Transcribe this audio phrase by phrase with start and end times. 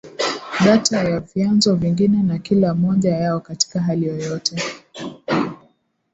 [0.65, 4.55] data ya vyanzo vingine na kila moja yao katika hali yoyote